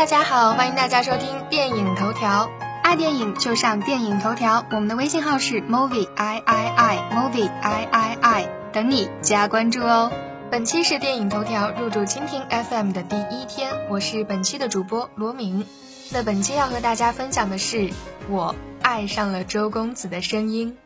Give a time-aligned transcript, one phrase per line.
[0.00, 2.50] 大家好，欢迎大家收听电影头条。
[2.82, 10.10] 爱电影就上电影头条，我们的微信号是 movie i i i movie i i i，等你加关注哦。
[10.50, 15.66] 本期是电影头条入驻蜻蜓 FM 的第一天，我是本期的主播罗明。
[16.10, 17.90] 那本期要和大家分享的是
[18.30, 20.78] 我爱上了周公子的声音。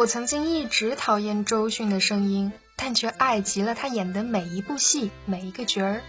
[0.00, 6.00] 我曾经一直讨厌周迅的声音，但却爱极了她演的每一部戏、每一个角儿。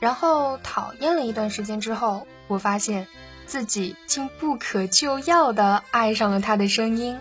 [0.00, 3.06] 然后讨厌了一段时间之后，我发现
[3.46, 7.18] 自己竟不可救药的爱上了她的声音。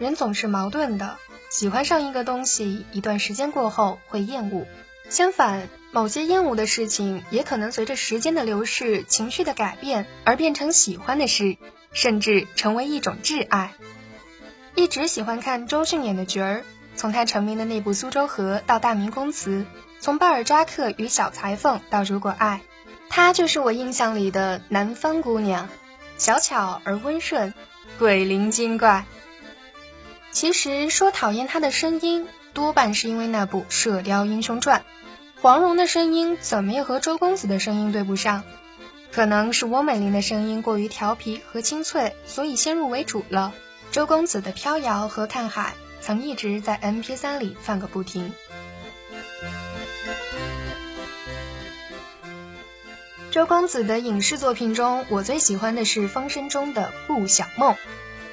[0.00, 1.18] 人总是矛盾的，
[1.50, 4.66] 喜欢上一个东西，一段时间过后会厌恶；
[5.08, 11.56] 相反，某些厌恶的事情也可能随着时间的流逝、情绪的改变而变成喜欢的事，
[11.92, 13.74] 甚至成为一种挚爱。
[14.78, 16.62] 一直喜欢看周迅演的角儿，
[16.94, 19.50] 从他成名的那部《苏州河》到《大明宫词》，
[19.98, 22.60] 从巴尔扎克与小裁缝到《如果爱》，
[23.10, 25.68] 她就是我印象里的南方姑娘，
[26.16, 27.54] 小巧而温顺，
[27.98, 29.04] 鬼灵精怪。
[30.30, 34.84] 其实说讨厌她的声音，多半是因为那部《射雕英雄传》，
[35.42, 38.44] 黄蓉的声音怎么也和周公子的声音对不上，
[39.10, 43.52] 可能是翁美玲的声音过于调皮和清脆，所以先入为主了。
[43.98, 48.32] 周公子的飘摇和看海，曾一直在 M P 三里放个不停。
[53.32, 57.74] 周公子的影视作品中，我最喜欢的是《风声》中的顾小梦。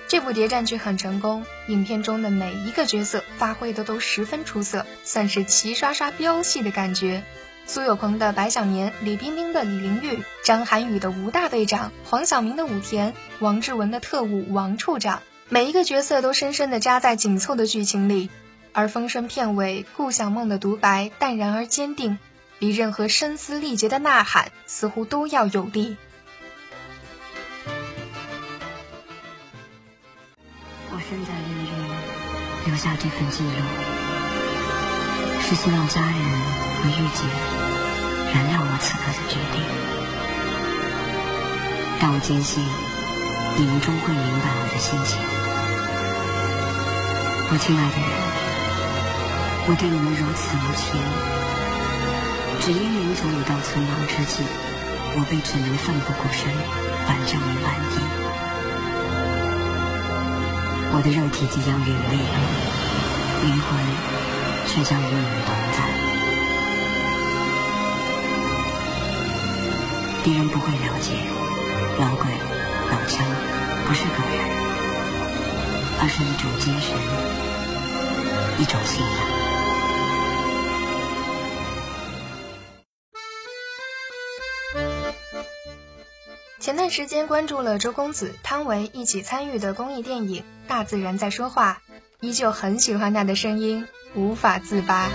[0.08, 7.24] 这部谍战剧很成功，影片中的每一个角色发挥的都十分出色，算是齐刷刷飙戏的感觉。
[7.66, 15.24] 苏有朋的白小年，李冰冰的李玲玉，张涵予的吴大队长，黄晓明的武田，王志文的特务王处长。
[15.56, 18.30] 每一个角色都深深地扎在紧凑的剧情里，
[18.74, 22.20] 而风声片尾顾小梦的独白淡然而坚定，
[22.60, 25.96] 比任何声嘶力竭的呐喊似乎都要有力。
[30.92, 31.72] 我身在炼狱，
[32.66, 33.50] 留下这份记录，
[35.42, 36.20] 是希望家人
[36.82, 37.24] 和玉姐
[38.34, 39.64] 原谅我此刻的决定，
[42.02, 42.62] 但我坚信
[43.58, 45.45] 你们终会明白我的心情。
[47.48, 48.10] 我亲爱的人，
[49.68, 50.98] 我对你们如此无情，
[52.60, 54.42] 只因临走已到存亡之际，
[55.16, 56.50] 我辈只能奋不顾身，
[57.08, 57.96] 挽救你万一。
[60.92, 62.18] 我的肉体即将陨灭，
[63.44, 63.78] 灵魂
[64.66, 65.86] 却将与你们同在。
[70.24, 71.14] 敌人不会了解，
[72.00, 72.26] 老鬼、
[72.90, 73.24] 老枪
[73.86, 74.65] 不是个人，
[76.06, 76.96] 而是一种精神。
[78.60, 79.10] 一种信仰。
[86.60, 91.82] 前段时间关注了周公子、汤唯一起参与的公益电影《大自然在说话》，
[92.22, 95.10] 依旧很喜欢他的声音，无法自拔。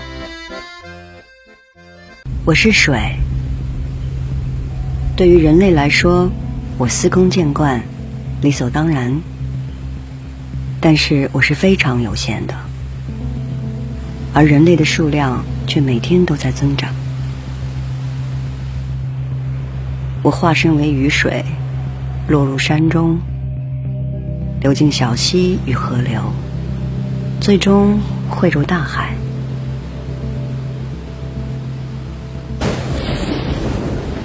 [2.43, 3.15] 我是水，
[5.15, 6.29] 对于人类来说，
[6.77, 7.81] 我司空见惯，
[8.41, 9.21] 理所当然。
[10.81, 12.55] 但是我是非常有限的。
[14.33, 16.89] 而人类的数量却每天都在增长。
[20.23, 21.45] 我化身为雨水，
[22.27, 23.19] 落入山中，
[24.61, 26.21] 流进小溪与河流，
[27.39, 27.99] 最终
[28.29, 29.13] 汇入大海。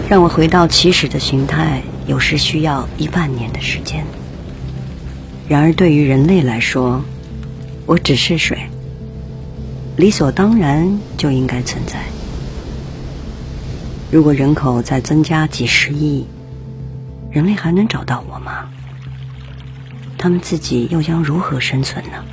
[0.09, 4.05] 让我回到起始的形态，有时需要一万年的时间。
[5.49, 7.05] 然而，对于人类来说，
[7.87, 8.59] 我只是水。
[9.97, 12.01] 理所当然就应该存在。
[14.11, 16.27] 如果人口再增加几十亿，
[17.31, 18.69] 人类还能找到我吗？
[20.19, 22.25] 他们自己又将如何生存呢？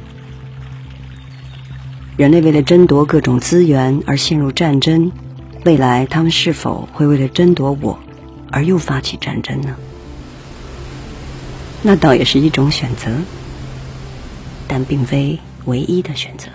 [2.17, 5.11] 人类为了争夺各种资源而陷入战争，
[5.65, 7.99] 未来他们是否会为了争夺我
[8.51, 9.75] 而又发起战争呢？
[11.85, 13.11] 那倒也是一种选择，
[14.69, 16.47] 但并非唯一的选择。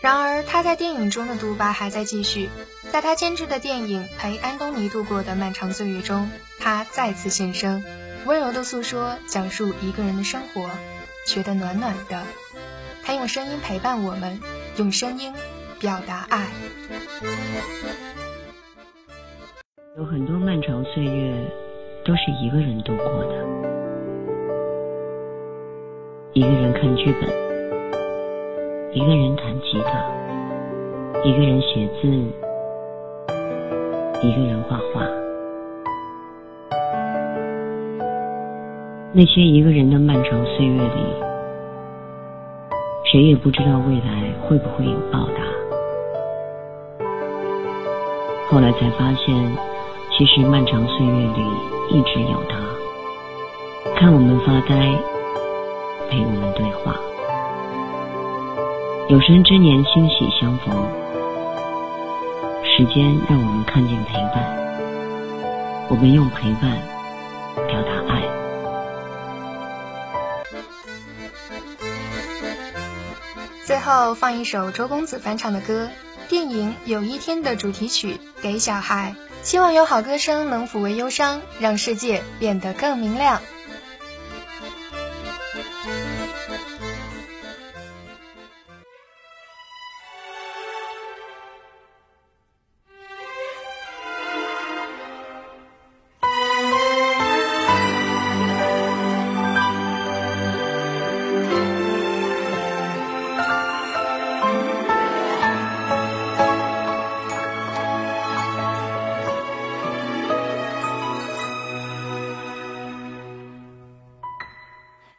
[0.00, 2.48] 然而，他在电影中的独白还在继续。
[2.92, 7.82] 在他监制的电影《陪安东尼度过的漫长岁月》中，他再次现身，
[8.24, 10.70] 温柔的诉说，讲述一个人的生活，
[11.26, 12.22] 觉得暖暖的。
[13.02, 14.40] 他用声音陪伴我们，
[14.76, 15.32] 用声音
[15.80, 16.46] 表达爱。
[19.94, 21.34] 有很多漫长岁月，
[22.02, 23.34] 都是一个人度过的。
[26.32, 27.28] 一个人看剧本，
[28.94, 30.02] 一个人弹吉他，
[31.22, 32.08] 一个人写字，
[34.26, 35.06] 一个人画画。
[39.12, 41.04] 那些一个人的漫长岁月里，
[43.04, 45.42] 谁也不知道未来会不会有报答。
[48.48, 49.34] 后来才发现，
[50.16, 51.42] 其实漫长岁月里
[51.90, 52.58] 一直有他，
[53.96, 54.76] 看我们发呆。
[56.10, 56.94] 陪我们对话，
[59.08, 60.86] 有生之年欣喜相逢，
[62.62, 64.44] 时间让我们看见陪伴，
[65.88, 66.76] 我们用陪伴
[67.66, 68.22] 表达爱。
[73.64, 75.88] 最后放一首周公子翻唱的歌，
[76.28, 83.42] 电影《有一天》的主题曲《给小孩》，希望有好歌声能抚慰忧伤，让世界变得更明亮。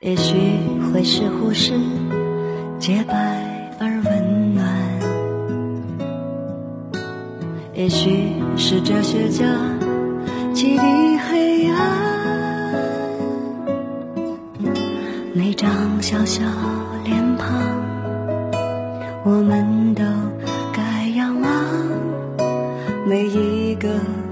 [0.03, 0.35] 也许
[0.91, 1.71] 会是护士，
[2.77, 3.13] 洁白
[3.79, 4.67] 而温暖；
[7.73, 9.45] 也许是哲学家，
[10.53, 11.77] 启迪黑暗。
[15.33, 15.71] 那张
[16.01, 16.44] 小小
[17.06, 17.47] 脸庞，
[19.23, 20.03] 我们都
[20.73, 21.49] 该仰望。
[23.07, 23.88] 每一个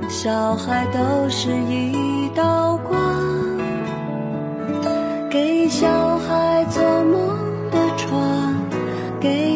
[0.09, 2.70] 小孩都是一道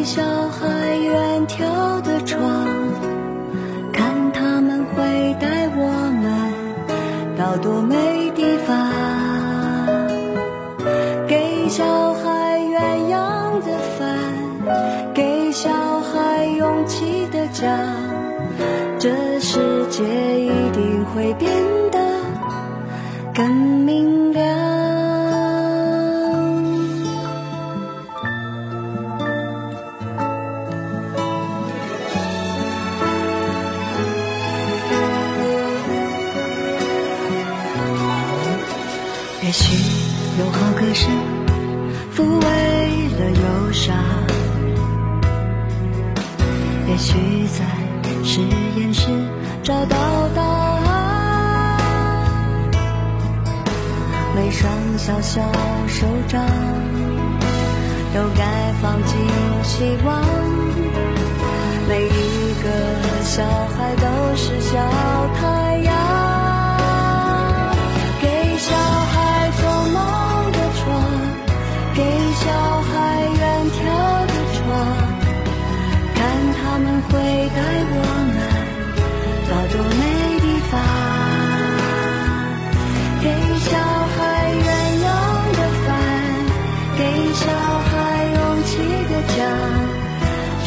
[0.06, 2.38] 小孩远眺的窗，
[3.92, 5.82] 看他们会带我
[6.22, 8.92] 们到多美地方。
[11.26, 14.06] 给小孩鸳鸯的饭，
[15.12, 17.66] 给小孩勇气的家，
[19.00, 20.04] 这世界
[20.40, 21.50] 一定会变
[39.46, 39.76] 也许
[40.40, 41.08] 有好歌声
[42.12, 42.46] 抚慰
[43.16, 43.96] 了忧伤，
[46.88, 47.64] 也许在
[48.24, 48.40] 实
[48.76, 49.06] 验室
[49.62, 49.96] 找到
[50.34, 51.78] 答案。
[54.34, 55.40] 每双小小
[55.86, 56.44] 手掌
[58.12, 59.16] 都该放进
[59.62, 60.24] 希望，
[61.88, 62.68] 每一个
[63.22, 64.76] 小孩都是小
[65.40, 65.65] 太阳。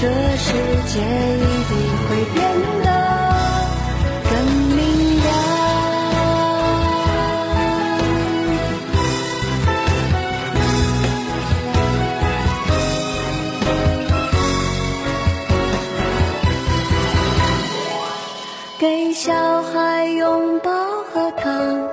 [0.02, 0.54] 这世
[0.88, 1.76] 界一定
[2.08, 2.40] 会变
[2.86, 2.88] 得
[4.30, 4.32] 更
[4.78, 4.80] 明
[5.20, 5.28] 亮。
[18.80, 20.72] 给小孩拥抱
[21.12, 21.90] 和糖，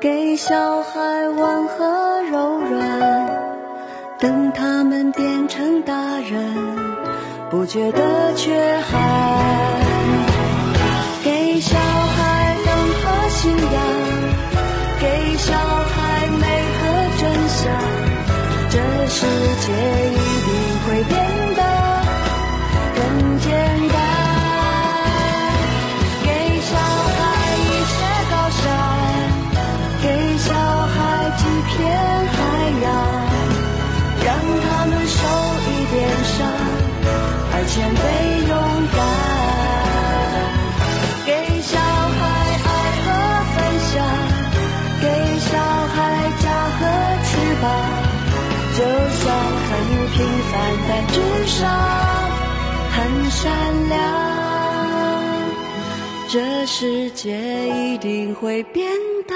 [0.00, 3.30] 给小孩温和柔软，
[4.18, 6.75] 等他们变成大人。
[7.48, 9.80] 不觉得缺憾，
[11.22, 13.78] 给小孩灯和信仰，
[15.00, 16.44] 给小孩美
[16.76, 16.82] 和
[17.20, 17.72] 真相，
[18.68, 18.74] 这
[19.06, 19.24] 世
[19.64, 19.66] 界
[51.16, 51.66] 凡，但至少
[52.92, 53.96] 很善良。
[56.28, 58.90] 这世界一定会变
[59.26, 59.34] 得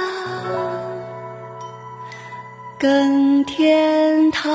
[2.78, 4.50] 更天堂。